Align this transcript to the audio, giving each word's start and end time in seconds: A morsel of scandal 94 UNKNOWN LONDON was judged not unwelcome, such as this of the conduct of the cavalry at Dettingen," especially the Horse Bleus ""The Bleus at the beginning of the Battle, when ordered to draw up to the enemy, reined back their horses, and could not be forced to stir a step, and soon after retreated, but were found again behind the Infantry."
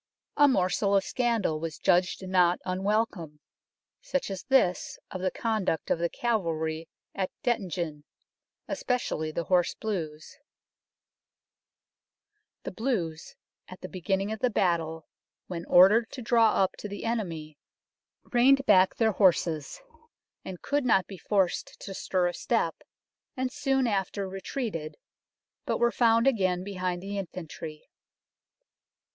A 0.35 0.47
morsel 0.47 0.95
of 0.95 1.03
scandal 1.03 1.59
94 1.61 1.65
UNKNOWN 1.67 1.93
LONDON 1.93 2.01
was 2.01 2.05
judged 2.17 2.27
not 2.27 2.59
unwelcome, 2.65 3.39
such 4.01 4.31
as 4.31 4.41
this 4.45 4.97
of 5.11 5.21
the 5.21 5.29
conduct 5.29 5.91
of 5.91 5.99
the 5.99 6.09
cavalry 6.09 6.89
at 7.13 7.29
Dettingen," 7.43 8.03
especially 8.75 9.29
the 9.31 9.43
Horse 9.43 9.75
Bleus 9.75 10.37
""The 12.63 12.71
Bleus 12.71 13.35
at 13.67 13.81
the 13.81 13.87
beginning 13.87 14.31
of 14.31 14.39
the 14.39 14.49
Battle, 14.49 15.05
when 15.45 15.65
ordered 15.65 16.09
to 16.13 16.23
draw 16.23 16.53
up 16.63 16.75
to 16.77 16.87
the 16.89 17.05
enemy, 17.05 17.59
reined 18.23 18.65
back 18.65 18.95
their 18.95 19.11
horses, 19.11 19.81
and 20.43 20.63
could 20.63 20.83
not 20.83 21.05
be 21.05 21.19
forced 21.19 21.79
to 21.79 21.93
stir 21.93 22.25
a 22.25 22.33
step, 22.33 22.73
and 23.37 23.51
soon 23.51 23.85
after 23.85 24.27
retreated, 24.27 24.97
but 25.67 25.77
were 25.77 25.91
found 25.91 26.25
again 26.25 26.63
behind 26.63 27.03
the 27.03 27.19
Infantry." 27.19 27.83